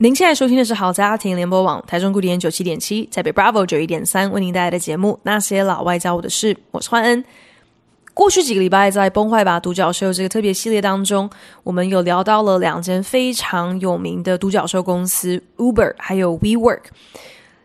[0.00, 7.24] 您现在收听的是好家庭联播网台中古典九七点七，台北 Bravo 九一点三为您带来的节目《那些老外教我的事》，我是欢恩。
[8.14, 11.28] 过去几个礼拜，在《崩坏吧独角兽》这个特别系列当中，
[11.64, 16.82] 我们有聊到了两间非常有名的独角兽公司 Uber 还有 WeWork。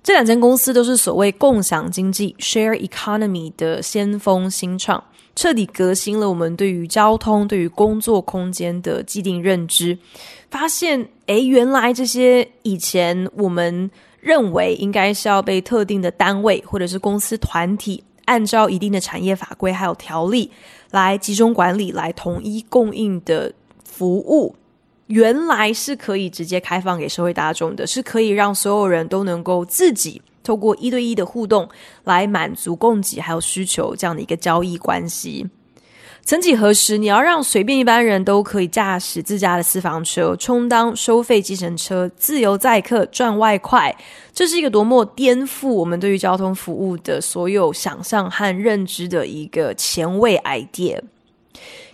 [0.02, 5.03] 这两间公司都是所谓共享经济 （share economy） 的先锋新创，
[5.36, 9.98] 彻底革新了我们对于交通、对于工作空间的既定认知。
[10.50, 18.04] 发现，诶，原来这些以前我们认为应该是要被特定的单位或者是公司团体。
[18.26, 20.50] 按照一定的产业法规还有条例
[20.92, 23.52] 来集中管理、来统一供应的
[23.84, 24.56] 服务，
[25.08, 31.67] 原来是可以直接开放给社会大众的，是可以让所有人都能够自己透过一对一的互动
[32.03, 35.47] 来满足供给还有需求这样的一个交易关系。
[36.25, 43.94] 曾几何时，你要让随便一般人都可以驾驶自家的私房车，充当收费计程车，自由载客赚外快，
[44.33, 50.97] 这是一个多么颠覆我们对于交通服务的所有想象和认知的一个前卫 idea。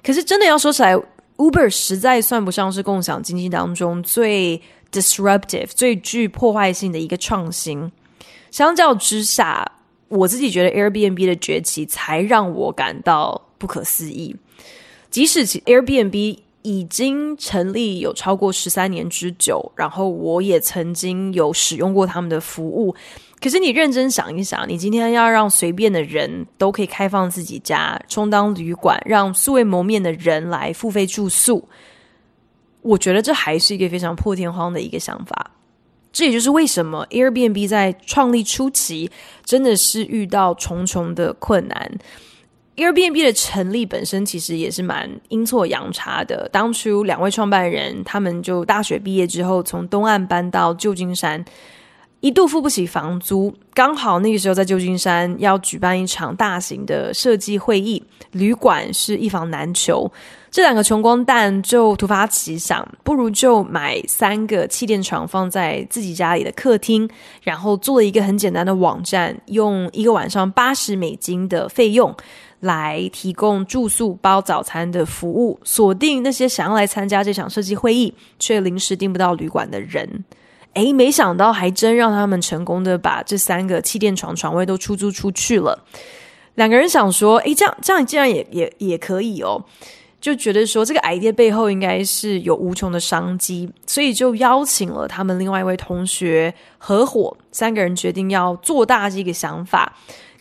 [0.04, 0.96] 可是真的要说起来
[1.38, 7.92] ，Uber 实在算不上是共享经济当中最 disruptive、最具破坏性的一个创新。
[8.52, 9.72] 相较之下，
[10.08, 13.42] 我自己觉得 Airbnb 的崛起才让我感到。
[13.60, 14.34] 不可思议，
[15.12, 22.96] 即使 Airbnb 已经成立有超过十三年之久，然后我也曾经有使用过他们的服务。
[23.42, 31.68] 可是你认真想一想，你今天要让随便的人都可以开放自己家，充当旅馆，让素未谋面的人来付费住宿，
[32.82, 35.52] 我觉得这还是一个非常破天荒的一个想法。
[36.12, 39.10] 这也就是为什么 Airbnb 在创立初期
[39.46, 41.92] 真的是遇到重重的困难。
[42.76, 46.48] Airbnb 的成立本身其实也是蛮阴错阳差的。
[46.50, 51.44] 当初两位创办人，他们就大学毕业之后从东岸搬到旧金山，
[52.22, 60.12] 一度付不起房租，刚好那个时候在旧金山要举办一场大型的设计会议，旅馆是一房难求。
[60.52, 67.10] 这两个穷光蛋就突发奇想，不如就买三个气垫床放在自己家里的客厅，
[67.42, 72.14] 然后做一个很简单的网站，用一个晚上八十美金的费用。
[72.62, 80.26] 来提供住宿包早餐的服务，锁定那些想要来参加这场设计会议却临时订不到旅馆的人。
[80.74, 85.86] 诶，没想到还真让他们成功的把这三个气垫床床位都出租出去了。
[86.56, 89.64] 两个人想说，诶，这样这样竟然也也也可以哦，
[90.20, 99.94] 就觉得说这个 idea 背后应该是有无穷的商机，所以就邀请了他们另外一位同学合伙，三个人决定要做大这个想法。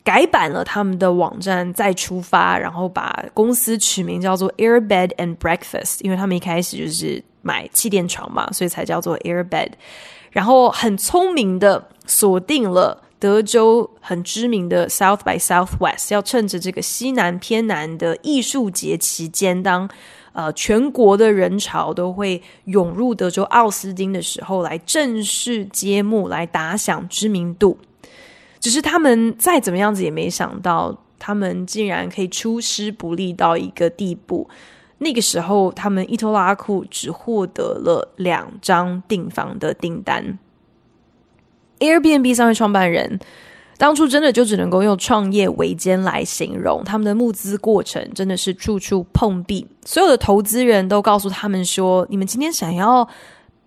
[0.04, 9.68] 改版了他们的网站，再出发，然后把公司取名叫做 Airbed and Breakfast，因为他们一开始就是买气垫床嘛，所以才叫做 Airbed。
[10.38, 19.90] 然后很聪明的锁定了德州很知名的 South by Southwest，要趁着这个西南偏南的艺术节期间，当
[20.32, 27.76] 呃全国的人潮都会涌入德州奥斯汀的时候，来正式揭幕，来打响知名度。
[28.60, 34.48] 只是他们再怎么样子也没想到，他们竟然可以出师不利到一个地步。
[34.98, 40.38] 那个时候，他们一拖拉库只获得了两张订房的订单。
[41.78, 43.20] Airbnb 三位创办人
[43.76, 49.66] 当初真的就只能够用创业维艰来形容，他们的募资过程真的是处处碰壁。
[49.84, 53.08] 所有的投资人都告诉他们说：“你们今天想要。”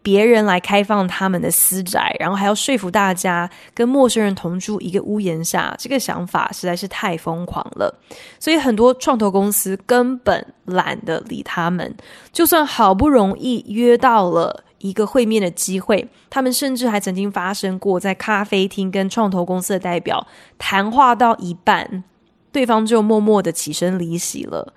[0.04, 7.94] 别人来开放他们的私宅，然后还要说服大家跟陌生人同住一个屋檐下，这个想法实在是太疯狂了。
[8.40, 11.96] 所以很多创投公司根本懒得理他们。
[12.32, 20.26] 就算好不容易约到了一个会面的机会，他们甚至还曾经发生过在咖啡厅跟创投公司的代表
[20.58, 22.04] 谈话到一半，
[22.52, 24.74] 对方就默默的起身离席了。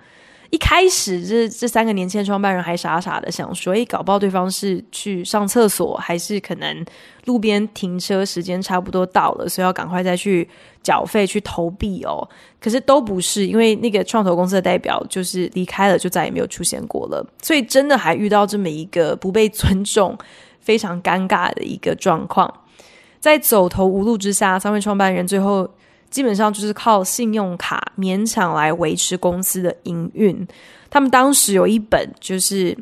[0.55, 6.85] 一开始，这这三个年轻的创办人还傻傻的想说：“诶，搞不好对方是去上厕所，还是可能
[7.25, 10.47] 路边停车时间差不多到了，所以要赶快再去
[10.81, 12.25] 缴费去投币哦。”
[12.61, 17.21] 可是都不是，因为那个创投公司的代表就是离开了，就再也没有出现过了。
[17.41, 20.17] 所以真的还遇到这么一个不被尊重、
[20.61, 22.49] 非常尴尬的一个状况。
[23.19, 25.69] 在走投无路之下，三位创办人最后
[26.15, 30.47] 基本上就是靠信用卡勉强来维持公司的营运。
[30.89, 32.73] 他们当时有一本就是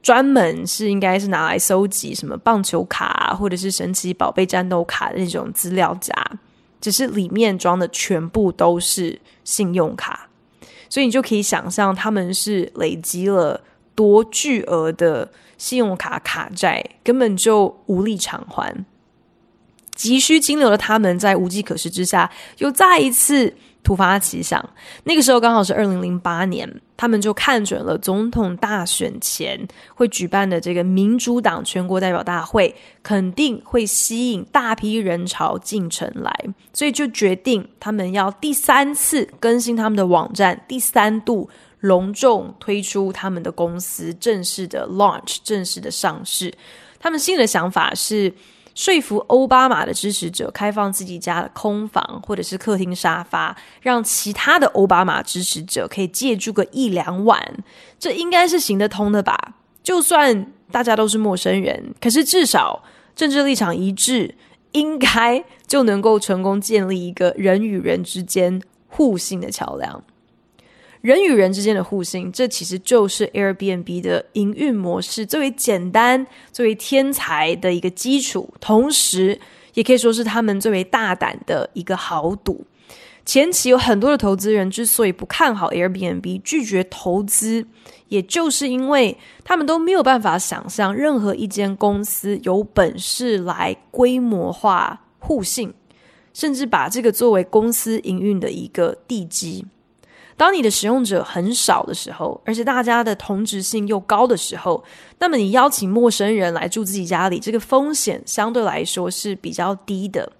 [0.00, 6.14] 专门是应该是拿来搜集什么棒球卡啊或者是神奇宝贝战斗卡的那种资料夹，
[6.80, 10.28] 只是里面装的全部都是信用卡，
[10.88, 13.60] 所以你就可以想象他们是累积了
[13.96, 15.28] 多巨额的
[15.58, 18.72] 信用卡卡债，根本就无力偿还。
[20.00, 24.58] 急需金流的他们，在无计可施之下，又再一次突发奇想。
[25.04, 36.32] 那个时候刚好是二零零八年，他们就看准了总统大选前会举办的这个民主党全国代表大会，肯定会吸引大批人潮进城来，
[36.72, 41.50] 所以就决定他们要第三次更新他们的网站，第三度
[41.80, 46.54] 隆重推出他们的公司，正式的 launch，正式的上市。
[46.98, 48.32] 他们新的想法是。
[48.80, 57.38] 说服奥巴马的支持者开放自己家的空房或者是客厅沙发，让其他的奥巴马支持者可以借住个一两晚，
[57.98, 59.36] 这应该是行得通的吧？
[59.82, 62.82] 就算大家都是陌生人，可是至少
[63.14, 64.34] 政治立场一致，
[64.72, 70.02] 应该就能够成功建立一个人与人之间互信的桥梁。
[71.00, 79.40] 人与人之间的互信，这其实就是 Airbnb 的营运模式最为简单、最为天才的一个基础，同时
[79.72, 82.66] 也可以说是他们最为大胆的一个豪赌。
[83.24, 87.64] 前期有很多的投资人之所以不看好 Airbnb，拒绝投资，
[88.08, 95.72] 也就是因为他们都没有办法想象任何一间公司有本事来规模化互信，
[96.34, 99.64] 甚至把这个作为公司营运的一个地基。
[100.40, 104.82] 当你的使用者很少的时候，而且大家的同质性又高的时候，
[105.18, 110.32] 那么你邀请陌生人来住自己家里，这个风险相对来说是比较低的。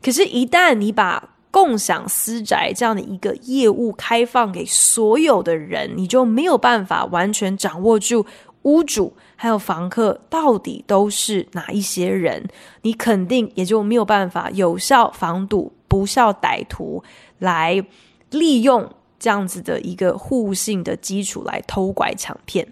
[0.00, 8.24] 可是，一旦你把共享私宅这样的一个业务开放给所有的人，你就没有办法完全掌握住
[8.62, 12.46] 屋主还有房客到底都是哪一些人，
[12.82, 17.02] 你肯定也就没有办法有效防堵不肖歹徒
[17.40, 17.84] 来
[18.30, 18.88] 利用。
[19.18, 22.66] 这样子的一个互信的基础来偷拐抢骗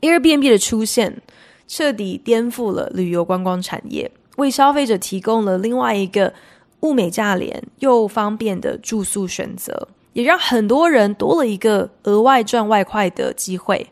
[0.00, 1.20] ，Airbnb 的出现
[1.66, 6.32] 彻底颠覆了旅游观光产业，为消费者提供了另外一个
[6.80, 13.88] 物美价廉又方便的住宿选择，也让很多人多了一个额外赚外快的机会。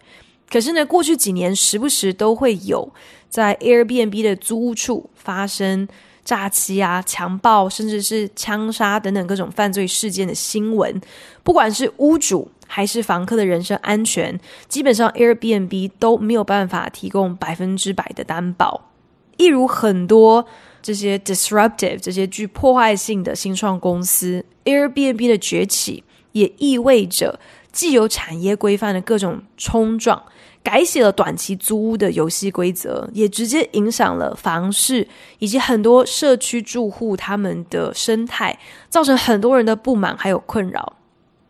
[0.50, 2.93] 可是呢，过去几年时不时都会有
[3.29, 5.87] 在 Airbnb 的租屋处发生。
[6.26, 11.00] 诈欺啊、强暴，甚至是枪杀等等各种犯罪事件的新闻，
[11.44, 14.38] 不管是屋主还是房客的人身安全，
[14.69, 18.90] 基本上 Airbnb 都没有办法提供百分之百的担保。
[19.37, 20.44] 一如很多
[20.82, 26.02] 这些 disruptive、这些具破坏性的新创公司，Airbnb 的崛起
[26.32, 27.38] 也意味着
[27.70, 30.20] 既有产业规范的各种冲撞。
[30.66, 35.06] 改写了短期租屋的游戏规则，也直接影响了房市
[35.38, 38.58] 以及很多社区住户他们的生态，
[38.88, 40.94] 造成很多人的不满还有困扰。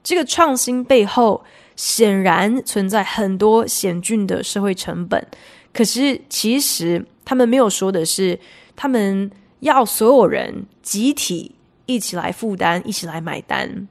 [0.05, 1.43] 这个创新背后
[1.77, 5.27] 显然存在很多险峻的社会成本，
[5.73, 8.39] 可是其实他们没有说的是，
[8.77, 9.31] 他们
[9.61, 11.55] 要所有人集体
[11.87, 13.89] 一起来负担，一起来买单。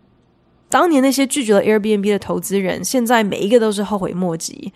[0.69, 4.71] 当年那些拒绝了 Airbnb 的投资人，现在每一个都是后悔莫及。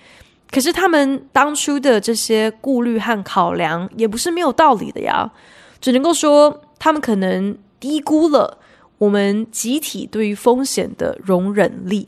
[0.51, 5.31] 可是他们当初的这些顾虑和考量也不是没有道理的呀，
[5.79, 8.57] 只能够说他们可能低估了
[8.97, 12.07] 我们集体对于风险的容忍力，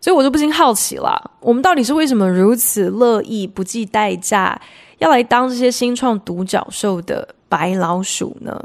[0.00, 4.60] 所以我就不禁好奇了，我们到底是为什么如此乐意不计代价
[4.98, 8.60] 要来当这些新创独角兽的白老鼠呢？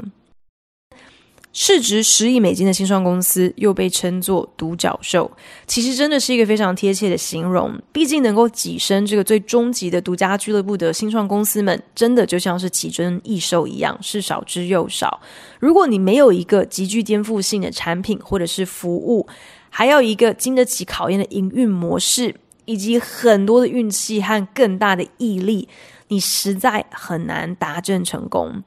[1.58, 5.30] 市值十亿美金的新创公司又被称作独角兽，
[5.66, 7.80] 其实真的是一个非常贴切的形容。
[7.90, 15.18] 毕竟能够跻身这个最终极的独家俱乐部的新创公司们，真的就像是奇珍异兽一样，是少之又少。
[15.58, 19.26] 如果你没有一个极具颠覆性的产品或者是服务，
[19.70, 22.34] 还有一个经得起考验的营运模式，
[22.66, 25.66] 以及很多的运气和更大的毅力，
[26.08, 28.62] 你实在很难达阵成功。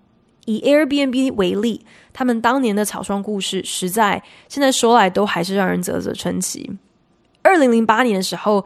[0.49, 6.67] 以 Airbnb 为例，他们当年的草创故事，实在现在说来都还是让人啧啧称奇。
[7.43, 8.65] 二零零八年的时候，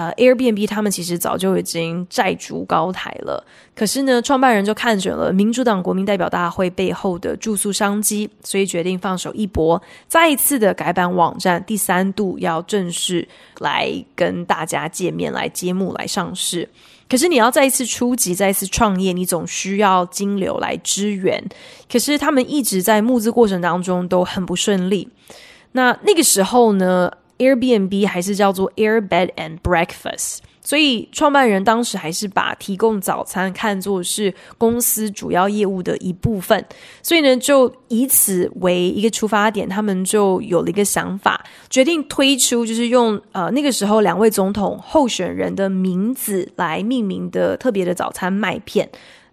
[0.00, 3.44] 呃，Airbnb 他们其实早就已经债筑高台了，
[3.76, 13.28] 可是呢，创办人就看准了民主党国民代表大会背后的住宿商机，所以决定放手一搏，再一次的改版网站，第三度要正式
[13.58, 16.66] 来跟大家见面，来揭幕，来上市。
[17.06, 21.44] 可是你要再一次出击，再一次创业，你总需要金流来支援。
[21.92, 25.06] 可是他们一直在募资过程当中都很不顺利。
[25.72, 30.38] 那那个时候呢，Airbnb 还是叫做 Air Bed and Breakfast。
[30.62, 36.62] 所以，创办人当时还是把提供早餐看作是公司主要业务的一部分。
[37.02, 48.88] 所以呢，就以此为一个出发点，他们就有了一个想法，决定推出就是用呃那个时候两位总统候选人的名字来命名的特别的早餐麦片，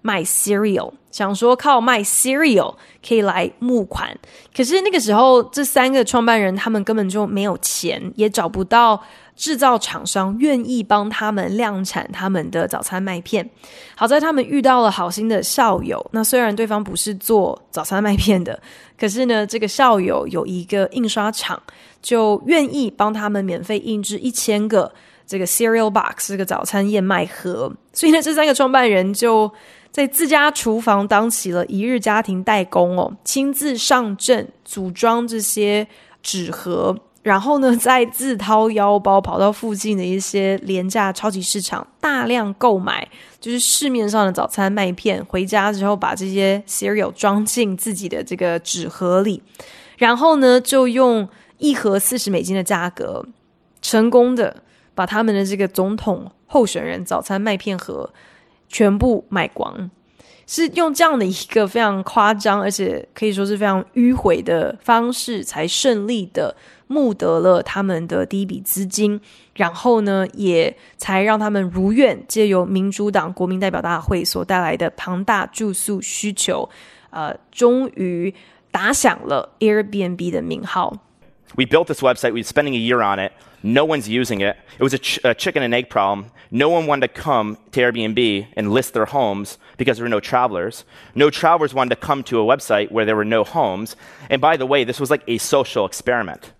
[0.07, 2.71] 卖 cereal，想说靠卖 cereal
[3.05, 4.17] 可以来募款。
[4.55, 9.03] 可是那个时候，这三个创办人他们根本就没有钱，也找不到。
[9.37, 13.47] 制造厂商愿意帮他们量产他们的早餐麦片，
[13.95, 16.03] 好在他们遇到了好心的校友。
[16.11, 18.59] 那虽然对方不是做早餐麦片的，
[18.97, 21.61] 可是呢，这个校友有一个印刷厂，
[22.01, 24.91] 就愿意帮他们免费印制一千个
[25.27, 27.71] 这个 cereal box 这个早餐燕麦盒。
[27.93, 29.53] 所以呢，这三个创办人就
[29.97, 35.87] 在自家厨房当起了一日家庭代工哦，亲自上阵组装这些
[36.21, 36.95] 纸盒。
[37.23, 49.41] 然后呢，再自掏腰包跑到附近的一些廉价超级市场，大量购买就是市面上的早餐麦片，回家之后把这些 cereal 装进自己的这个纸盒里，
[49.97, 51.27] 然后呢，就用
[51.57, 53.25] 一盒四十美金的价格，
[53.81, 54.57] 成功的
[54.93, 58.07] 把他们的这个总统候选人早餐麦片盒
[58.67, 59.89] 全部卖光，
[60.45, 66.55] 是用这样的一个非常夸张，而且可以说是非常迂回的方式，才顺利的。
[66.89, 69.19] 募得了他们的第一笔资金，
[69.55, 76.69] 然后呢，也才让他们如愿借由民主党国民代表大会所带来的庞大住宿需求，
[77.09, 78.33] 呃，终于
[78.71, 80.95] 打响了 Airbnb 的名号。
[81.55, 82.31] We built this website.
[82.31, 83.33] We're spending a year on it.
[83.63, 84.55] No one's using it.
[84.77, 86.31] It was a, ch- a, chicken and egg problem.
[86.51, 90.19] No one wanted to come to Airbnb and list their homes because there were no
[90.19, 90.85] travelers.
[91.15, 93.95] No travelers wanted to come to a website where there were no homes.
[94.29, 96.53] And by the way, this was like a social experiment,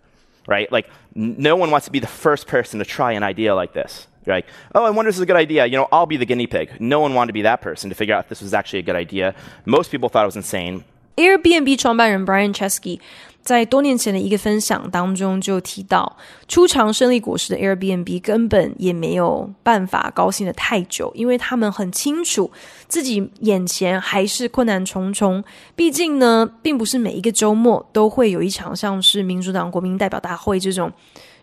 [0.48, 0.72] right?
[0.72, 4.08] Like, no one wants to be the first person to try an idea like this.
[4.26, 4.46] right?
[4.46, 5.66] like, oh, I wonder if this is a good idea.
[5.66, 6.82] You know, I'll be the guinea pig.
[6.82, 8.84] No one wanted to be that person to figure out if this was actually a
[8.84, 9.36] good idea.
[9.66, 10.84] Most people thought it was insane.
[11.18, 13.00] Airbnb 创办人 Brian Chesky
[13.48, 16.18] 在多年前的一个分享当中就提到，
[16.50, 22.52] 初尝胜利果实的 Airbnb 根本也没有办法高兴得太久，因为他们很清楚
[22.90, 25.42] 自己眼前还是困难重重。
[25.78, 30.92] 毕竟呢，并不是每一个周末都会有一场像是民主党国民代表大会这种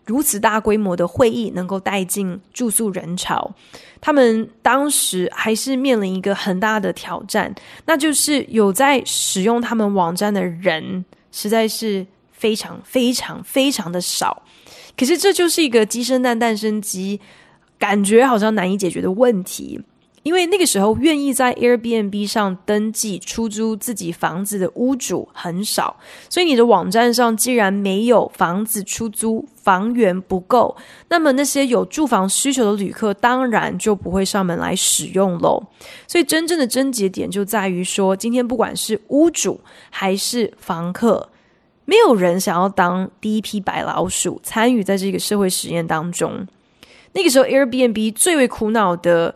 [0.04, 3.50] 如此大规模的会议能够带进住宿人潮。
[4.02, 7.54] 他们当时还是面临一个很大的挑战，
[7.87, 11.06] 那就是有在使用他们网站的人。
[11.36, 14.44] 实在是非常非常非常的少，
[14.96, 17.20] 可是这就是一个鸡生蛋蛋生鸡，
[17.76, 19.80] 感觉好像难以解决的问题。
[20.24, 25.94] 因为那个时候愿意在 Airbnb 上登记出租自己房子的屋主很少，
[26.30, 30.74] 所以你的网站上既然没有房子出租，房源不够，
[31.10, 35.62] 那么那些有住房需求的旅客当然就不会上门来使用喽。
[36.06, 41.28] 所以真正的症结点就在于说，今天不管是屋主还是房客，
[41.84, 46.46] 没有人想要当第一批白老鼠，参与在这个社会实验当中。
[47.12, 49.34] 那个时候 Airbnb 最为苦恼的。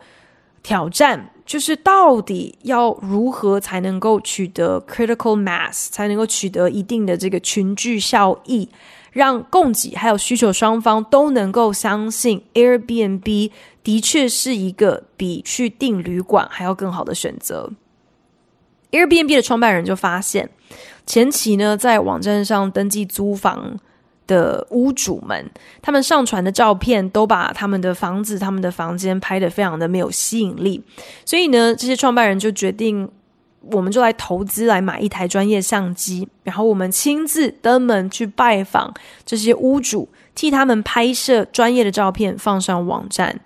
[0.61, 8.69] 挑战就是到底要如何才能够取得 critical mass，才能够取得一定的这个群聚效益，
[9.11, 13.51] 让供给还有需求双方都能够相信 Airbnb
[13.83, 17.71] 的确是一个比去订旅馆还要更好的选择。
[18.91, 20.49] Airbnb 的创办人就发现，
[21.05, 23.79] 前期呢在网站上登记租房。
[24.29, 25.43] 的屋主们，
[25.81, 30.81] 他们上传的照片都把他们的房子、他们的房间拍得非常的没有吸引力，
[31.25, 33.09] 所以呢，这些创办人就决定，
[33.71, 38.93] 我们就来投资来买一台专业相机，然后我们亲自登门去拜访
[39.25, 43.39] 这些屋主，替他们拍摄专业的照片放上网站。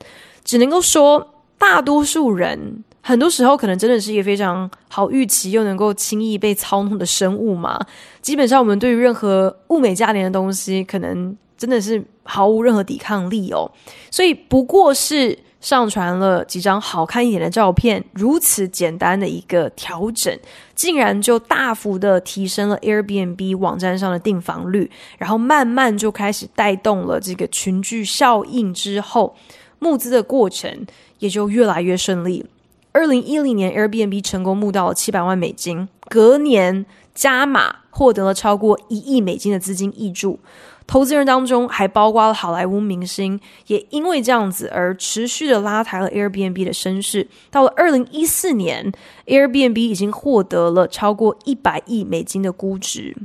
[0.44, 2.84] 只能够说，大多数人。
[3.06, 7.78] 很多时候，可能真的是一个非常好预期又能够轻易被操弄的生物嘛。
[8.22, 13.70] 基本上，我们对于任何物美价廉的东西，可能真的是毫无任何抵抗力哦。
[14.10, 20.34] 所以，不过是上传了几张好看一点的照片，如此简单的一个调整，
[20.74, 29.36] 竟然就大幅的提升了 Airbnb 网站上的订房率，然后慢慢就开始带动了这个群聚效应，之后
[29.80, 30.88] 募资的过程
[31.20, 32.46] 也就越来越顺利。
[32.94, 36.86] 二零一零年，Airbnb 成功募到了七百万美金，隔年
[37.16, 40.40] 加码获得了超过一亿美金的资金挹注。
[40.86, 47.28] 投资人当中还包括了好莱坞明星，也因为这样子而持续的拉抬了 Airbnb 的声势。
[47.50, 48.92] 到了二零一四年
[49.26, 53.16] ，Airbnb 已经获得了超过一百亿美金的估值。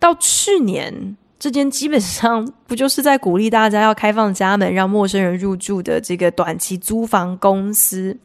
[0.00, 8.16] 到去年，这间基本上不就是在鼓励大家要开放家门让陌生人入住的这个短期租房公司，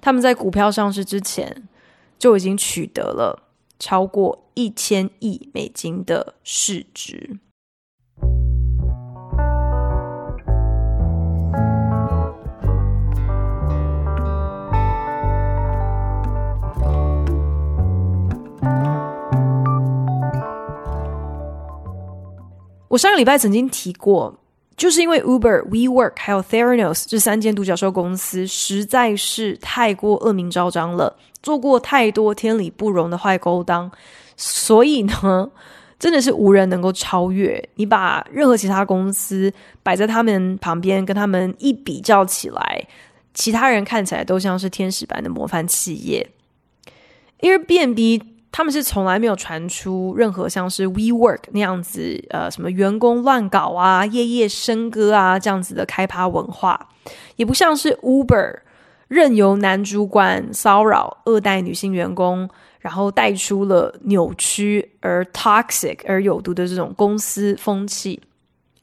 [0.00, 1.68] 他们在股票上市之前
[2.18, 3.42] 就已经取得了
[3.78, 7.38] 超过一千亿美金的市值。
[22.88, 24.40] 我上个礼拜曾经提过，
[24.80, 33.92] 就是因为 Uber、WeWork 还有 Theranos 这三间独角兽公司实在是太过恶名昭彰了，做过太多天理不容的坏勾当，
[34.38, 35.50] 所以呢，
[35.98, 37.62] 真的是无人能够超越。
[37.74, 42.88] 你把任何其他公司摆在他们旁边，跟他们一比较起来，
[43.34, 46.26] 其他人看起来都像是天使般的模范企业。
[47.42, 48.22] Airbnb。
[48.52, 56.88] 他们是从来没有传出任何像是 WeWork 那样子，呃，什么员工乱搞啊、夜夜笙歌啊这样子的开趴文化，
[57.36, 58.58] 也不像是 Uber
[59.08, 62.48] 任由男主管骚扰、二代女性员工，
[62.80, 68.20] 然后带出了扭曲而 toxic 而有毒的这种公司风气。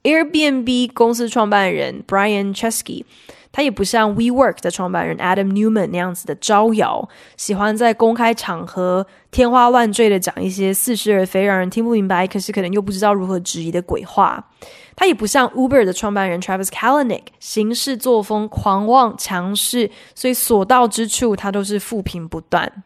[0.08, 3.04] Airbnb 公司创办人 Brian Chesky。
[3.52, 14.52] 他也不像 WeWork 的创办人 Adam Neumann 那样子的招摇，喜欢在公开场合天花乱坠的讲一些似是而非、让人听不明白，可是可能又不知道如何质疑的鬼话。
[14.96, 22.84] 他也不像 Uber 的创办人 Travis Kalanick，行事作风狂妄强势，所以所到之处他都是负评不断。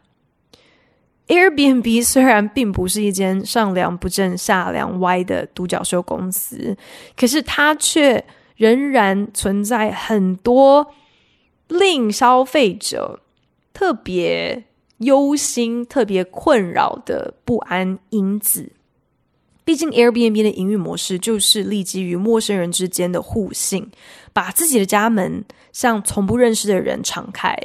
[1.28, 6.76] Airbnb 虽然并不是一间上梁不正下梁歪的独角兽公司，
[7.16, 8.24] 可是它却。
[8.54, 10.94] 仍然存在很多
[11.66, 13.20] 令消费者
[13.72, 14.62] 特别
[14.98, 18.70] 忧心、特别困扰的不安因子。
[19.64, 23.90] 毕竟，Airbnb 的营运模式就是立基于陌生人之间的互信，
[24.32, 27.56] 把自己的家门向从不认识的人敞开。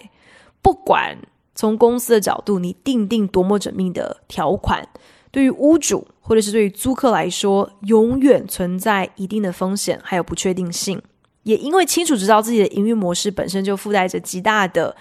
[0.64, 1.16] 不管
[1.58, 4.88] 从公司的角度，你定定多么缜密的条款。
[5.32, 11.02] 对于屋主或者是对于租客来说，永远存在一定的风险还有不确定性。
[11.44, 14.96] 也因为清楚知道自己的营运模式本身就附带着极大的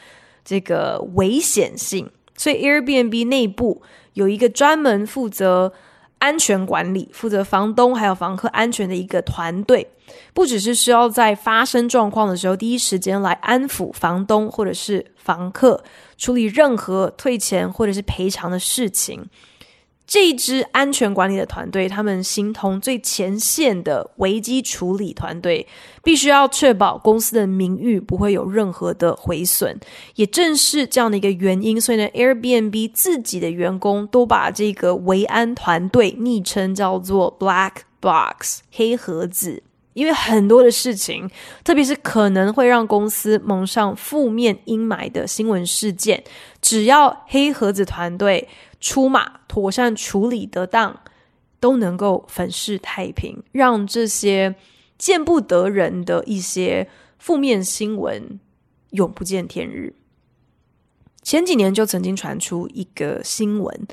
[0.45, 3.83] 这个危险性，所以 Airbnb 内部
[4.15, 5.73] 有一个专门负责
[6.27, 9.87] 安全管理、负责房东还有房客安全的一个团队，
[10.35, 15.85] 不只是需要在发生状况的时候第一时间来安抚房东或者是房客，
[16.19, 19.25] 处理任何退钱或者是赔偿的事情。
[20.07, 25.67] 这支安全管理的团队，他们形同最前线的危机处理团队，
[26.05, 29.77] 必须要确保公司的名誉不会有任何的毁损。
[30.15, 39.61] 也正是这样的一个原因，所以呢，Airbnb 自己的员工都把这个维安团队昵称叫做 Black Box 黑盒子，
[39.95, 41.29] 因为很多的事情，
[41.65, 46.23] 特别是可能会让公司蒙上负面阴霾的新闻事件，
[46.63, 48.49] 只要黑盒子团队。
[48.81, 51.01] 出马妥善处理得当，
[51.61, 54.55] 都能够粉饰太平，让这些
[54.99, 58.39] 见不得人的一些负面新闻
[58.91, 59.95] 永不见天日。
[61.23, 63.87] 前几年就曾经传出一个新闻，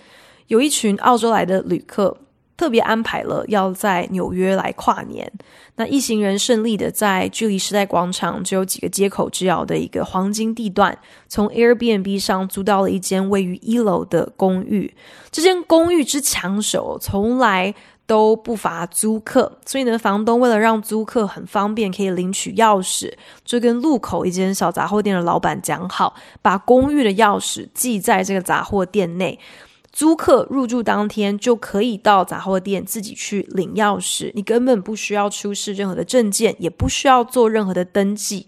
[0.47, 2.17] 有一群澳洲来的旅客。
[2.55, 5.31] 特别安排了要在纽约来跨年，
[5.75, 14.93] 那一行人顺利的在距离时代广场只有几个街口之遥的一个黄金地段，从 Airbnb 上租到了一间位于一楼的公寓。
[15.31, 17.73] 这间公寓之抢手，从来
[18.05, 23.11] 都不乏租客，所以呢，房东为了让租客很方便可以领取钥匙，
[23.43, 29.39] 就跟路口一间小杂货店的老板讲好，把公寓的钥匙寄在这个杂货店内。
[29.93, 38.47] 租客入住当天就可以到杂货店自己去领钥匙，你根本不需要出示任何的证件，也不需要做任何的登记。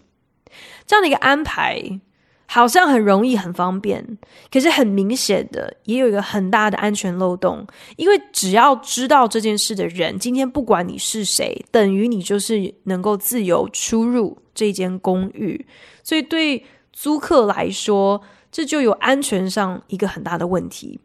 [0.84, 2.00] 这样的一个安排
[2.46, 4.18] 好像很容易、很方便，
[4.50, 7.64] 可是很明显的也有一个很大的安全漏洞。
[7.96, 15.64] 因为只要知道这件事的人，今天不管你是谁，等于你就是能够自由出入这间公寓。
[16.02, 20.98] 所以对租客来说，这就有安全上一个很大的问题。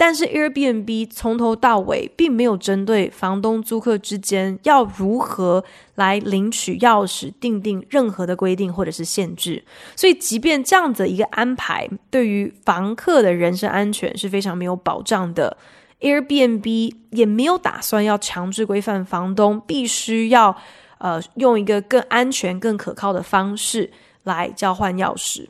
[0.00, 5.64] 但是 Airbnb 从头到尾并没有针对房东租客之间要如何
[5.96, 9.64] 来领取钥匙订定任何的规定或者是限制，
[9.96, 15.56] 所以即便这样的一个安排对于房客的人身安全是非常没有保障的
[16.00, 20.56] Airbnb 也没有打算要强制规范房东必须要
[20.98, 23.90] 呃用一个更安全、更可靠的方式
[24.22, 25.48] 来交换钥匙。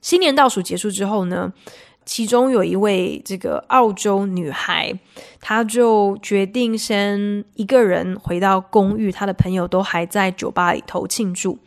[0.00, 1.52] 新年倒数结束之后呢，
[2.08, 4.98] 其中有一位这个澳洲女孩，
[5.42, 11.58] 她就决定先一个人回到公寓，她的朋友都还在酒吧里头庆祝。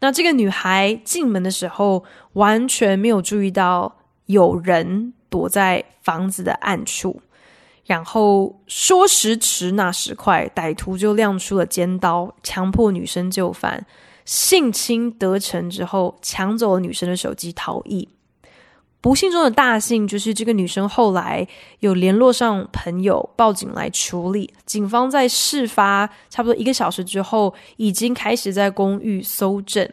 [0.00, 2.04] 那这个女孩进门的时候，
[2.34, 7.22] 完全没有注意到有人躲在房子的暗处，
[7.86, 13.86] 然后说时迟那时快，歹徒就亮出了尖刀，强迫女生就范。
[14.26, 18.10] 性侵得逞之后，抢走了女生的手机逃逸。
[19.06, 21.46] 不幸中的大幸就是，这个女生后来
[21.78, 24.52] 有联络上朋友，报警来处理。
[24.64, 29.88] 警方在事发差不多一个小时之后，已经开始在公寓搜证。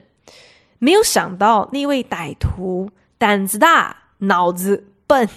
[0.80, 5.30] 没有想到那位歹徒胆子大，脑子笨，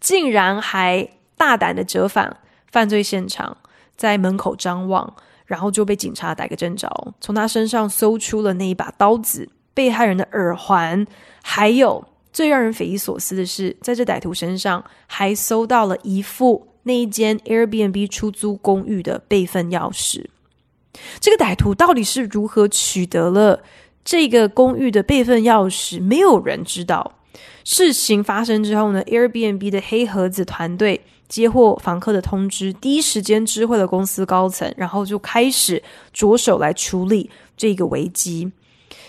[0.00, 2.38] 竟然还大胆的折返
[2.72, 3.56] 犯罪现场，
[3.96, 5.14] 在门口张望。
[5.46, 11.06] 然后就被警察逮个正着，从他身上搜出了那一把刀子、被害人的耳环，
[11.44, 20.26] 还有最让人匪夷所思的是，在这歹徒身上还搜到了一副那一间 Airbnb 出租公寓的备份钥匙。
[21.20, 23.62] 这个歹徒到底是如何取得了
[24.04, 26.02] 这个公寓的备份钥匙？
[26.02, 27.12] 没有人知道。
[27.64, 31.00] 事情发生之后呢，Airbnb 的黑盒子团队。
[31.28, 35.80] 接获房客的通知，第一时间知会了公司高层，然后就开始
[36.12, 38.50] 着手来处理这个危机。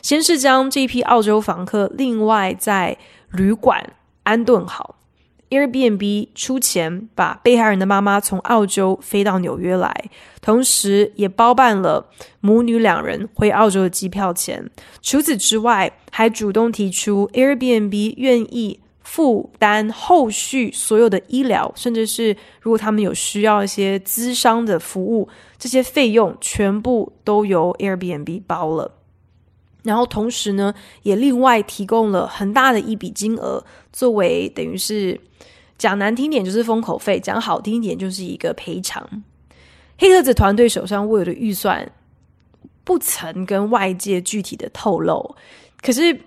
[0.01, 2.97] 先是将这批澳洲房客另外在
[3.31, 4.95] 旅馆安顿好
[5.49, 10.09] ，Airbnb 出钱把被害人的妈妈从澳洲飞到纽约来，
[10.41, 12.09] 同时也包办了
[12.39, 14.69] 母女两人回澳洲的机票钱。
[15.01, 18.79] 除此之外，还主动提出 Airbnb 愿意。
[19.03, 28.91] 负担后续所有的医疗，甚至是如果他们有需要一些咨商的服务，这些费用全部都由 Airbnb 包了。
[29.83, 35.19] 然后同时呢，也另外提供了很大的一笔金额，作为等于是
[35.77, 39.07] 讲难听点就是封口费，讲好听一点就是一个赔偿。
[39.97, 41.91] 黑盒子团队手上握有的预算
[42.83, 45.35] 不曾跟外界具体的透露，
[45.81, 46.19] 可是。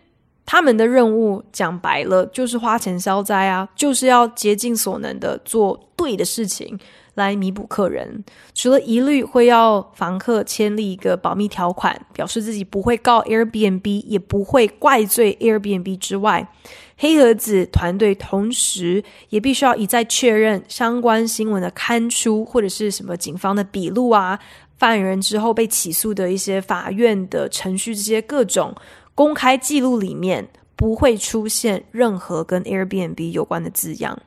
[0.47, 6.79] 他们的任务讲白了就是花钱消灾啊，就是要竭尽所能的做对的事情
[7.15, 8.25] 来弥补客人。
[8.55, 16.49] 除了一律会要房客签立一个保密条款，表示自己不会告 Airbnb，也不会怪罪 Airbnb 之外，
[16.97, 24.39] 黑盒子团队同时也必须要一再确认相关新闻的刊出或者是什么警方的笔录啊，
[24.79, 28.75] 犯人之后被起诉的一些法院的程序，这些各种。
[29.17, 34.19] 公开记录里面不会出现任何跟 Airbnb 有关的字样。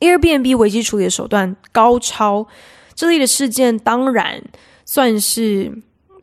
[0.00, 2.46] Airbnb 危机处理的手段高超，
[2.94, 4.42] 这类的事件当然
[4.84, 5.72] 算是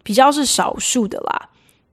[0.04, 1.50] 比较是少数的啦。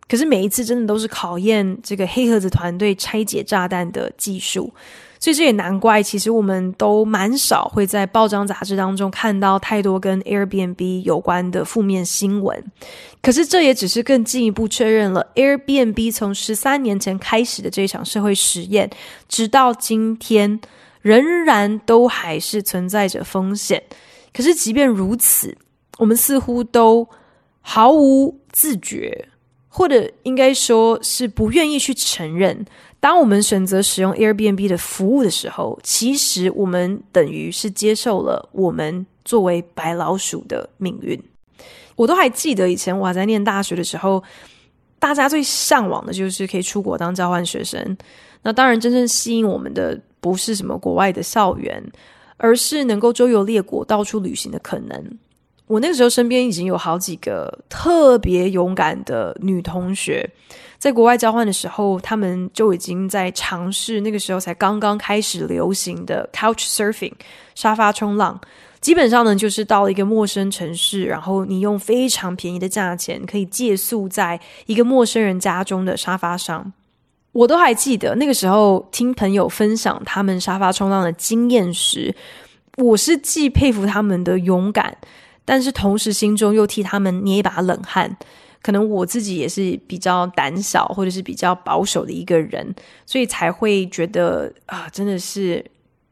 [0.08, 4.72] 可是每一次真的都是考验这个黑盒子团队拆解炸弹的技术。
[5.18, 12.60] 所以这也难怪，其实我们都蛮少会在报章杂志当中看到太多跟 Airbnb 有关的负面新闻。
[13.22, 18.90] 可是这也只是更进一步确认了 Airbnb 从十三年前开始的这场社会实验，
[19.28, 20.60] 直到今天
[21.02, 23.82] 仍然都还是存在着风险。
[24.32, 25.54] 可是即便如此，
[25.98, 27.06] 我们似乎都
[27.60, 29.28] 毫无自觉，
[29.68, 32.64] 或者应该说是不愿意去承认。
[32.98, 41.20] 当我们选择使用 Airbnb 的服务的时候，其实我们等于是接受了我们作为白老鼠的命运。
[41.96, 44.22] 我都还记得以前我还在念大学的时候，
[44.98, 47.98] 大家最向往的就是可以出国当交换学生。
[48.42, 51.84] 那当然，真正吸引我们的不是什么国外的校园，
[52.38, 55.18] 而是能够周游列国、到处旅行的可能。
[55.66, 60.28] 我那个时候身边已经有好几个特别勇敢的女同学，
[60.78, 67.14] 在国外交换的时候，他们就已经在尝试那个时候才刚刚开始流行的 Couch Surfing
[67.54, 68.38] 沙发冲浪。
[68.80, 76.72] 基本上呢，就是到了一个陌生城市，然后你用非常便宜的价钱可以借宿在一个陌生人家中的沙发上。
[77.32, 82.14] 我都还记得那个时候听朋友分享他们沙发冲浪的经验时，
[82.76, 84.96] 我是既佩服他们的勇敢。
[85.44, 88.16] 但是同时，心中又替他们捏一把冷汗。
[88.62, 92.72] 可能我自己也是比较胆小，或者是比较保守的一个人，
[93.04, 95.64] 所以才会觉得啊，真的是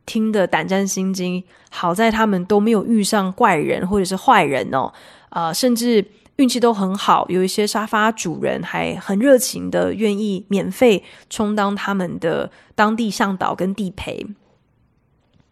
[0.04, 1.40] 听得胆战心惊。
[1.70, 4.92] 好在他们都没有遇上怪人或者是坏人哦，
[5.28, 6.04] 啊，甚至
[6.40, 14.26] 运气都很好，有一些沙发主人还很热情的愿意免费充当他们的当地向导跟地陪。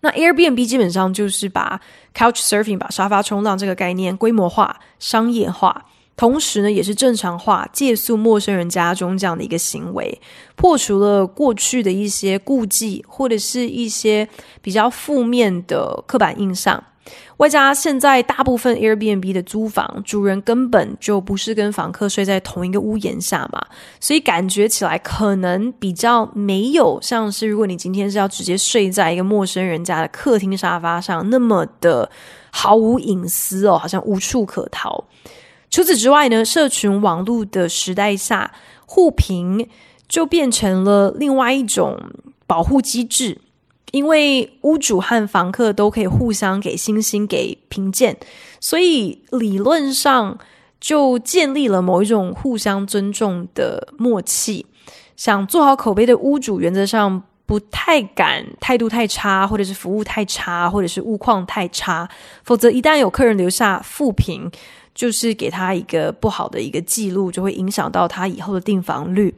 [0.01, 1.79] 那 Airbnb 基本上就是把
[2.15, 5.85] Couch Surfing 把沙发冲浪这个概念规模化、商业化。
[6.17, 10.21] 同时呢，也是正常化借宿陌生人家中这样的一个行为，
[10.57, 14.27] 破除了过去的一些顾忌，或者是一些
[14.63, 16.83] 比较负面的刻板印象。
[17.39, 23.65] 外加现在大部分 Airbnb 的租房主人根本就不是跟房客睡在同一个屋檐下嘛，
[24.01, 32.11] 所以感觉起来可能比较没有像是如果你今天是要直接睡在一个陌生人家的客厅沙发上那么的
[32.51, 35.05] 毫无隐私哦，好像无处可逃。
[35.71, 38.51] 除此之外呢，社群网络的时代下，
[38.87, 39.69] 互评
[40.09, 42.01] 就变成了另外一种
[42.47, 43.39] 保护机制，
[43.93, 48.17] 因为屋主和房客都可以互相给星星、给评鉴，
[48.61, 50.39] 所以理论上
[50.81, 54.67] 就建立了某一种互相尊重的默契。
[55.17, 62.09] 想做好口碑的屋主，原则上不太敢态度太差，或者是服务太差，或者是物况太差，
[62.45, 64.51] 否则一旦有客人留下负评。
[64.95, 69.33] 就是给他一个不好的一个记录，就会影响到他以后的订房率。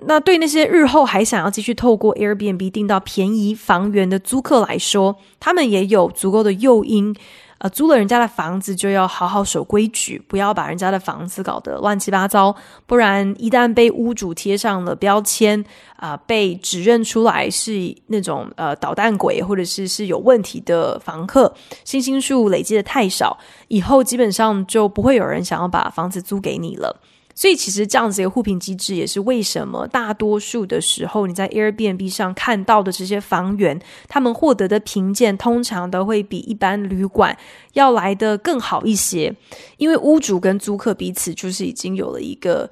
[0.00, 7.14] 那对那些日后还想要继续透过 Airbnb 订到便宜房源的租客来说，他们也有足够的诱因。
[7.60, 12.54] 呃，租了人家的房子就要好好守规矩，不要把人家的房子搞得乱七八糟，
[12.86, 15.64] 不然一旦被屋主贴上了标签，
[15.96, 21.52] 啊、被指认出来是那种呃捣蛋鬼，或者是是有问题的房客，
[21.84, 27.00] 星星数累积的太少，以后基本上就不会有人想要把房子租给你了。
[27.38, 37.38] 所以，其实这样子一个互评机制，也是为什么大多数的时候，你在 Airbnb 上看到的这些房源，他们获得的评鉴通常都会比一般旅馆
[37.74, 39.32] 要来的更好一些。
[39.76, 42.68] 因为屋主跟租客彼此就是已经有了一个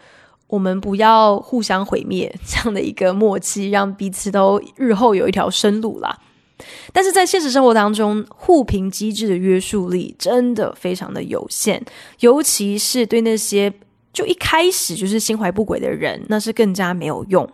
[0.49, 6.19] 我们不要互相毁灭这样的一个默契，让彼此都日后有一条生路啦。
[6.93, 11.81] 但是在现实生活当中，互评机制的约束力真的非常的有限，
[12.19, 13.73] 尤其是对那些。
[14.17, 17.47] 就一开始就是心怀不轨的人，那是更加没有用。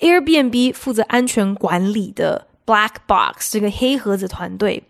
[0.00, 4.82] Airbnb 负责安全管理的 Black Box 这个黑盒子团队，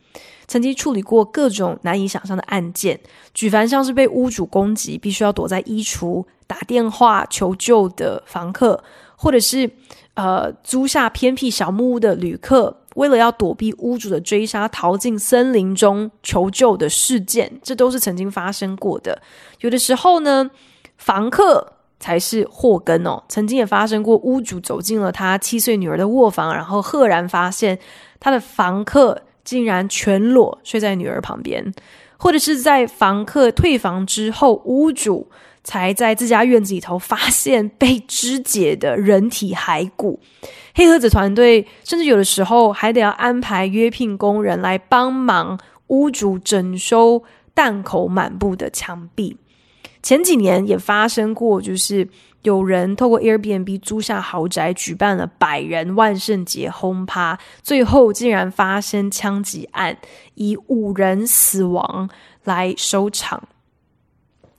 [0.46, 2.98] 曾经处理过各种难以想象的案件，
[3.34, 8.82] 举凡像是被屋主攻击，必须要躲在衣橱打电话求救的房客，
[9.16, 9.70] 或者是
[10.14, 19.20] 呃租下偏僻小木屋的旅客，为了要躲避屋主的追杀，逃进森林中求救的事件，这都是曾经发生过的。
[19.60, 20.50] 有的时候呢。
[20.96, 23.22] 房客才是祸根哦。
[23.28, 27.78] 曾经也发生过，屋主走进了他七岁女儿的卧房，然后赫然发现
[28.20, 31.72] 他的房客竟然全裸睡在女儿旁边，
[32.16, 35.30] 或者是在房客退房之后，屋主
[35.62, 40.20] 才在自家院子里头发现被肢解的人体骸骨。
[40.74, 47.22] 黑盒子团队甚至有的时候还得要安排约聘工人来帮忙屋主整修
[47.54, 49.38] 弹口满布的墙壁。
[50.06, 52.08] 前几年也发生过，就是
[52.42, 59.98] 有人透过 Airbnb 租下豪宅，举办了百人万圣节轰趴，最后竟然发生枪击案，
[60.36, 62.08] 以五人死亡
[62.44, 63.48] 来收场。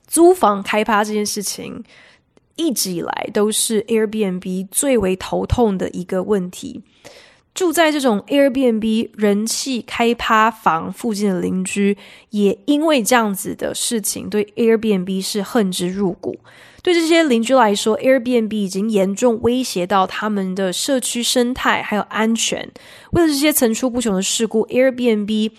[0.06, 1.82] 租房开趴这件事情，
[2.56, 6.82] 一直以来都是 Airbnb 最为头痛的一个问题。
[7.58, 11.98] 住在这种 Airbnb 人气开趴房附近的邻居，
[12.30, 16.38] 也因为这样子的事情，对 Airbnb 是恨之入骨。
[16.84, 22.70] 对这些邻居来说，Airbnb 已经严重威胁到他们的社区生态还有安全。
[23.10, 25.50] 为了这些层出不穷的事故，Airbnb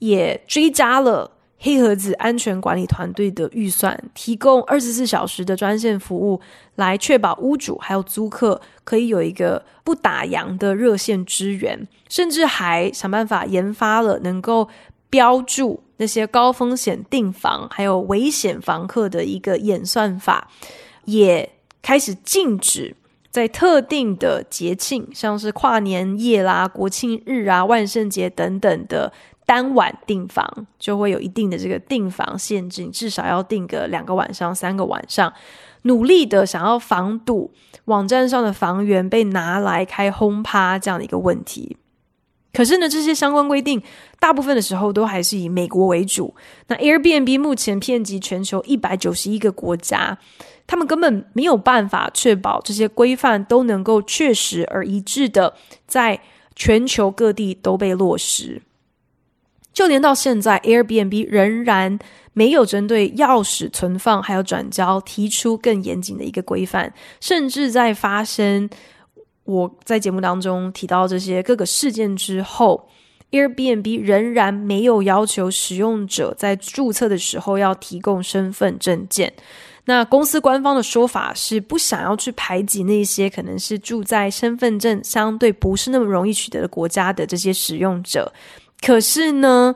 [0.00, 1.30] 也追加了。
[1.64, 6.38] 黑盒子安全管理团队的预算，提供二十四小时的专线服务，
[6.74, 14.68] 来确保屋主还有租客可以有一个不打烊的热线支援，甚至还想办法研发了能够
[15.08, 20.46] 标注那些高风险订房还有危险房客的一个演算法，
[21.06, 21.48] 也
[21.80, 22.94] 开始禁止
[23.30, 29.10] 在特定的节庆，像是跨年夜啦、国庆日啊、万圣节等等的。
[29.46, 35.32] 单晚订房就会有一定的这个订房限制，至少要订个两个晚上、三个晚上，
[35.82, 37.52] 努力的想要防堵
[37.84, 41.76] 网站上的房源被拿来开轰趴这样的一个问题。
[42.52, 43.82] 可是呢，这些相关规定
[44.20, 46.32] 大部分的时候都还是以美国为主。
[46.68, 50.16] 那 Airbnb 目前遍及全球一百九十一个国家，
[50.64, 55.54] 他们根本没有办法确保这些规范都能够确实而一致的
[55.88, 56.20] 在
[56.54, 58.62] 全球各地都被落实。
[59.74, 61.98] 就连到现在，Airbnb 仍然
[62.32, 68.70] 没有针对钥匙存放还有转交提出更严谨的一个规范，甚至在发生
[69.44, 72.88] 我在节目当中提到这些各个事件之后
[73.30, 79.32] Airbnb 仍然没有要求使用者在注册的时候要提供身份证件。
[79.86, 88.32] 那公司官方的说法是不想要去排挤那些可能是住在身份证相对不是那么容易取得的国家的这些使用者。
[88.84, 89.74] 可是呢，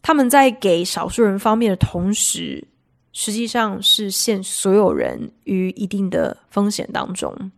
[0.00, 2.66] 他们在给少数人方便的同时，
[3.12, 7.52] 实际上是陷所有人于一定的风险当中。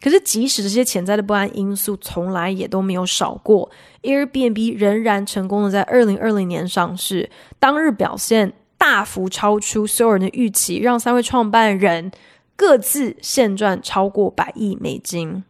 [0.00, 3.70] 可是，即使这些潜在的不安因素从来也都没有少过
[4.02, 12.10] ，Airbnb 仍然成功的在二零二零年上市，当日表现大幅超出所有人的预期，让三位创办人
[12.56, 15.44] 各自现赚超过百亿美金。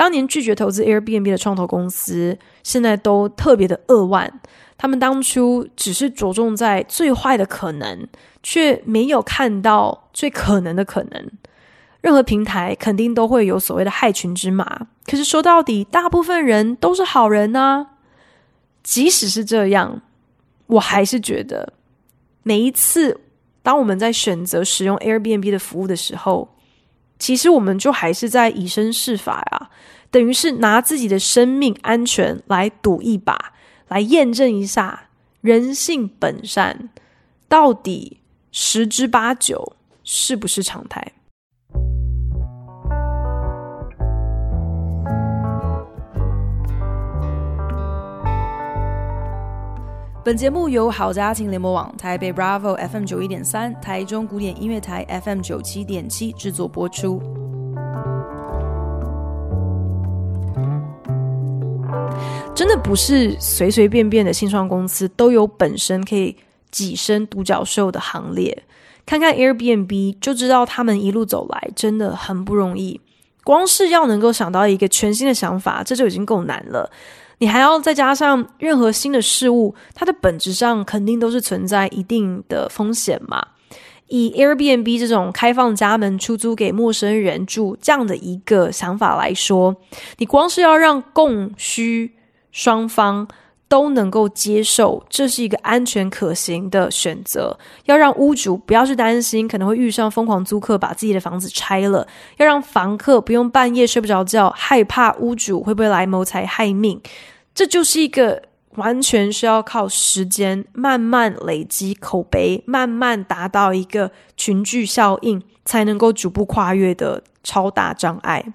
[0.00, 4.40] 当年拒绝投资 Airbnb 的创投公司，现在都特别的扼腕。
[4.78, 8.08] 他们当初只是着重在最坏的可能，
[8.42, 11.30] 却没有看到最可能的可能。
[12.00, 17.88] 任何平台肯定都会有所谓的害群之马，可是说到底，大部分人都是好人啊。
[18.82, 20.00] 即使是这样，
[20.66, 21.74] 我还是觉得，
[22.42, 23.20] 每一次
[23.62, 26.56] 当我们在选择使用 Airbnb 的服务的时候，
[27.20, 29.70] 其实我们就还是在以身试法啊，
[30.10, 33.52] 等于是拿自己的生命安全来赌一把，
[33.86, 35.08] 来验证一下
[35.42, 36.88] 人性本善
[37.46, 38.18] 到底
[38.50, 41.12] 十之八九是不是常态。
[50.22, 57.22] 本节目由好家庭联播网、台北 Bravo FM 九一点三、台中古典音乐台 FM 九七点七制作播出。
[62.54, 66.36] 真的不是随随便便的新创公司都有本身可以
[66.70, 68.64] 跻身独角兽的行列。
[69.06, 73.00] 看看 Airbnb 就知道，他们一路走来真的很不容易。
[73.42, 76.90] 光是要能够想到一个全新的想法，这就已经够难了。
[77.40, 83.42] 你还要再加上任何新的事物，它的本质上肯定都是存在一定的风险嘛。
[84.08, 89.74] 以 Airbnb 这种开放家门出租给陌生人住这样的一个想法来说，
[90.18, 92.12] 你光是要让供需
[92.52, 93.26] 双方
[93.70, 97.56] 都能够接受，这是一个安全可行的选择。
[97.84, 102.04] 要让屋主不要去担心可能会遇上疯狂租客把自己的房子拆了，
[102.38, 107.00] 要让房客不用半夜睡不着觉，害怕屋主会不会来谋财害命。
[107.54, 108.42] 这就是一个
[108.74, 118.52] 完全需要靠时间慢慢累积口碑，慢慢达到一个群聚效应，才能够逐步跨越的超大障碍。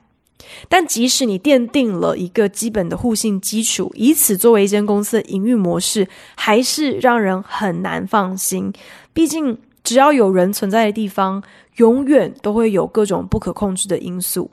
[0.70, 8.72] 但即使你奠定了一个基本的互信基础，以此作为一间公司的营运模式，还是让人很难放心。
[9.14, 11.44] 毕竟，只要有人存在的地方，
[11.78, 14.50] 永远都会有各种不可控制的因素。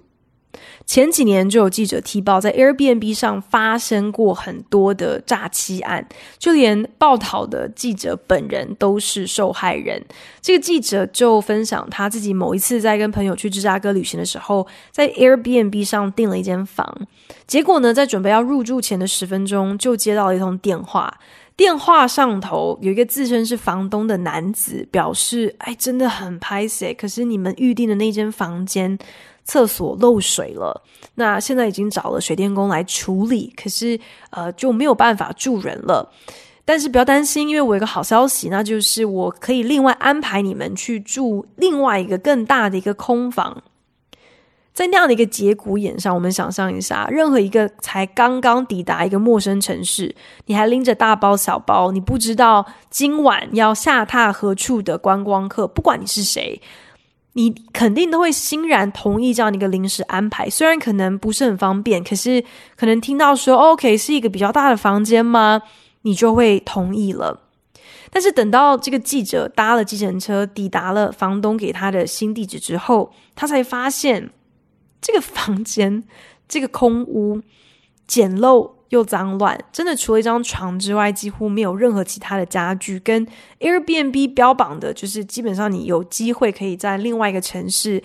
[0.85, 6.07] 前几年就有记者提报，在 Airbnb 上发生过很多的诈欺案，
[6.39, 10.05] 就连报道的记者本人都是受害人。
[10.41, 17.07] 这个记者就分享他自己某一次在跟朋友去芝加哥旅行的时候，在 Airbnb 上订了一间房，
[17.47, 21.19] 结果呢，在准备要入住前的十分钟，就接到了一通电话。
[21.55, 28.99] 电话上头有一个自称是房东的男子表示：“哎，真的很拍谢，可是你们预定的那间房间。”
[29.45, 30.83] 厕所漏水了，
[31.17, 33.99] 那现在已经找了水电工来处理，可是
[34.31, 36.13] 呃就没有办法住人了。
[36.65, 43.65] 但是不要担心，因为我有个好消息，那就是我可以另外安排你们去住另外一个更大的一个空房。
[44.73, 50.15] 在那样的一个节骨眼上，我们想象一下，任何一个才刚刚抵达一个陌生城市，
[50.47, 56.63] 你还拎着大包小包，你不知道今晚要下榻何处的观光客，不管你是谁。
[57.35, 62.45] 你肯定都会欣然同意这样的一个临时安排，虽然可能不是很方便，可是
[62.77, 65.63] 可能听到说 OK 是一个比较大的房间吗？
[66.03, 67.41] 你就会同意了。
[68.11, 74.31] 但是等到这个记者搭了计程车抵达了房东给他的新地址之后，他才发现
[75.01, 76.05] 这个房间
[76.47, 77.41] 这个空屋
[78.07, 78.73] 简陋。
[78.93, 83.01] 又脏乱，真的除了一张床之外，几乎没有任何其他的家具。
[83.01, 83.27] 跟
[83.59, 88.03] Airbnb 标榜的，就是基本上你有机会可以在另外一个城市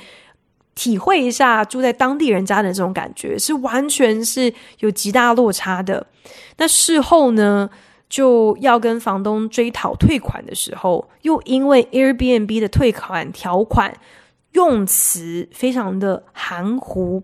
[0.76, 6.08] 体会一下住在当地人家的这种感觉，是完全是有极大落差的。
[6.56, 7.70] 那事后呢，
[8.08, 13.94] 就要跟房东追讨退款的时候，又因为 Airbnb 的退款条款
[14.54, 17.24] 用词非常的含糊，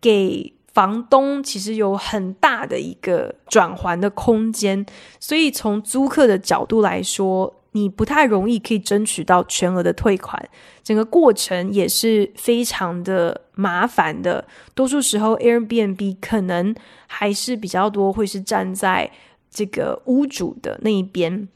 [0.00, 0.54] 给。
[0.72, 4.84] 房东其实有很大的一个转圜的空间，
[5.20, 10.42] 所以从租客的角度来说，你不太容易可以争取到全额的退款，
[10.82, 14.44] 整个过程也是非常的麻烦的。
[14.74, 16.74] 多数时候，Airbnb 可能
[17.06, 19.10] 还是比较多会是站在
[19.50, 21.48] 这个屋主的那一边。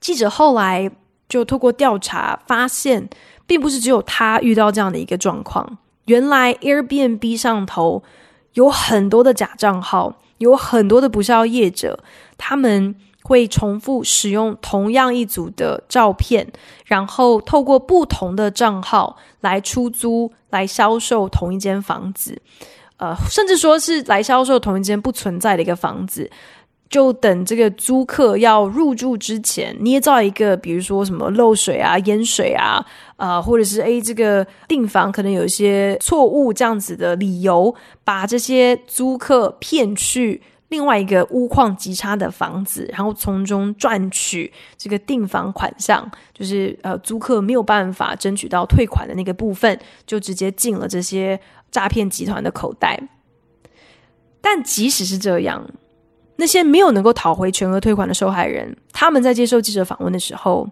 [0.00, 0.90] 记者后来
[1.28, 3.08] 就透过调查发现，
[3.46, 5.78] 并不是只有他遇到这样的一个状况。
[6.06, 8.02] 原来 Airbnb 上头
[8.52, 12.02] 有很多的假账号，有很多的不肖业者，
[12.38, 12.94] 他们。
[13.26, 16.46] 会重复使用同样一组的照片，
[16.84, 22.42] 然后透过不同的账号来出租、来销售同一间房子，
[22.98, 26.30] 呃，甚至说是来销售同一间不存在的一个房子。
[26.88, 32.84] 就等这个租客要入住之前，捏造一个，比如说什么漏水啊、淹水啊，
[33.16, 37.74] 呃，或者是诶这个订房可能有一些错误这样子的理由，
[38.04, 40.42] 把这些租客骗去。
[40.68, 51.38] 另外一个屋况极差的房子，然后从中赚取这个订房款项，就是呃租客没有办法争取到退款的那个部分，就直接进了这些
[51.70, 52.98] 诈骗集团的口袋。
[54.40, 55.64] 但即使是这样，
[56.36, 60.68] 那些没有能够讨回全额退款的受害人，他们在接受记者访问的时候，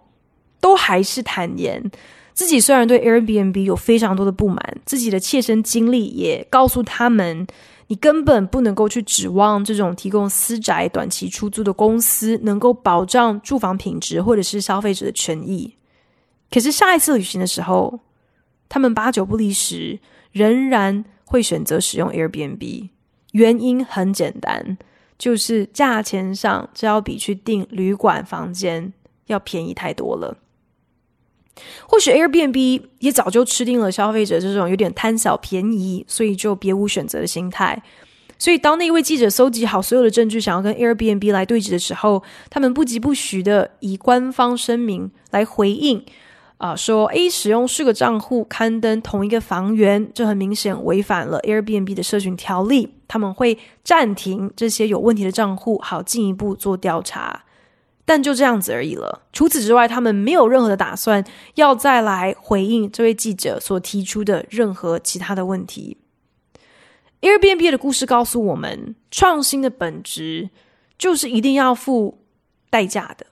[0.61, 1.91] 都还是坦言
[2.35, 7.47] 自己虽然对 Airbnb 有非常多的不满，自己的切身经历也告诉他们。
[7.89, 15.75] 你根本不能够去指望这种提供私宅短期出租的公司能够保障住房品质或者是消费者的权益。
[16.51, 18.01] 可是下一次旅行的时候，
[18.67, 19.99] 他们八九不离十，
[20.31, 22.89] 仍然会选择使用 Airbnb。
[23.33, 24.79] 原因很简单，
[25.23, 28.93] 就是价钱上这要比去订旅馆房间
[29.27, 30.37] 要便宜太多了。
[31.87, 37.81] 或许 Airbnb 也早就吃定了消费者这种有点贪小便宜，所以就别无选择的心态。
[38.37, 46.05] 所以当那一位记者搜集好所有的证据，想要跟 Airbnb 来对质的时候，他们不疾不徐的以官方声明来回应，
[46.63, 57.45] 啊、说 A 使用四个账户刊登同一个房源，这很明显违反了 Airbnb 的社群条例，他们会暂停这些有问题的账户，好进一步做调查。
[58.05, 59.23] 但就这样子而已了。
[59.33, 61.25] 除此之外，他们没有任何的打算
[61.57, 65.97] 要再来回应这位记者所提出的任何其他的问题。
[67.23, 70.51] Airbnb 的故事告诉我们，创新的本质
[70.97, 72.19] 就是一定要付
[72.71, 73.27] 代价的。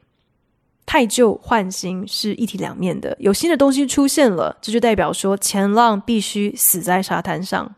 [0.90, 7.72] 汰旧换新是一体两面的，有新的东西出现了，这就代表说前浪必须死在沙滩上。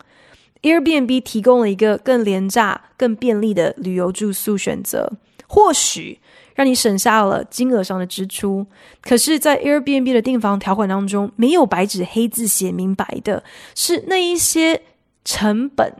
[0.62, 5.12] Airbnb 提供了一个更廉价、更便利的旅游住宿选择，
[5.46, 6.20] 或许。
[6.54, 8.66] 让你省下了金额上的支出，
[9.02, 13.42] 可是，在 Airbnb 的订房条款当中，没有白纸黑字写明白的，
[13.74, 14.82] 是那一些
[15.22, 15.94] 成本，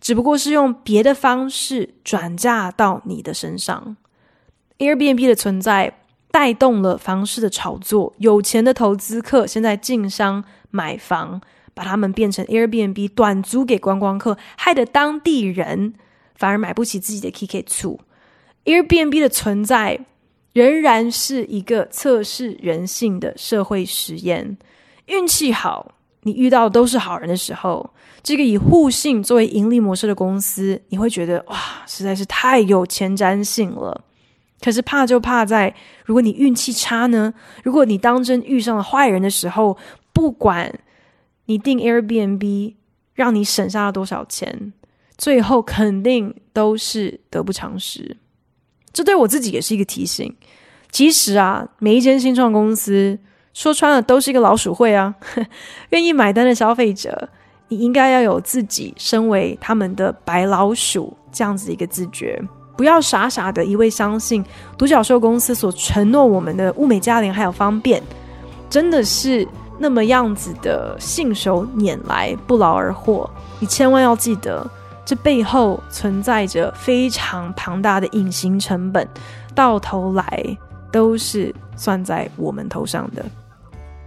[0.00, 3.96] 只不过是用别的方式转嫁到你的身上。
[4.78, 6.00] Airbnb 的存在
[6.34, 11.40] 带动了房市的炒作，有钱的投资客现在进商买房，
[11.74, 15.94] 把他们变成 Airbnb 短租给观光客，害得当地人
[16.34, 17.62] 反而买不起自己的 K.K.
[17.68, 18.00] 厝。
[18.64, 20.00] Airbnb 的存在
[20.52, 24.58] 仍然是一个测试人性的社会实验。
[25.06, 27.88] 运气好，你遇到都是好人的时候，
[28.24, 31.56] 这个以互信作为盈利模式的公司，你会觉得哇，
[31.86, 34.00] 实在是太有前瞻性了。
[34.64, 35.74] 可是怕就怕在，
[36.06, 37.34] 如果你运气差呢？
[37.62, 39.76] 如果你当真遇上了坏人的时候，
[40.14, 40.80] 不管
[41.44, 42.74] 你订 Airbnb
[43.12, 44.72] 让你省下了多少钱，
[45.18, 48.16] 最后肯定都是得不偿失。
[48.90, 50.34] 这对我自己也是一个提醒。
[50.90, 53.18] 其实啊，每一间新创公司
[53.52, 55.14] 说穿了都是一个老鼠会啊。
[55.90, 57.28] 愿意买单的消费者，
[57.68, 62.42] 你应该要有自己身为他们的白老鼠这样子一个自觉，
[62.76, 64.44] 不要傻傻的一味相信
[64.76, 68.02] 独角兽公司所承诺我们的物美价廉还有方便，
[68.68, 69.46] 真的是
[69.78, 73.28] 那么样子的信手拈来不劳而获。
[73.60, 74.68] 你千万要记得。
[75.06, 79.06] 这背后存在着非常庞大的隐形成本，
[79.54, 80.56] 到头来
[80.90, 83.22] 都是算在我们头上的。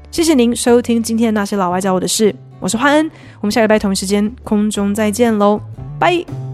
[0.09, 5.61] 谢谢您收听今天那些老外教我的事，我是欢恩，我们下礼拜同一时间空中再见喽，
[5.99, 6.46] 拜。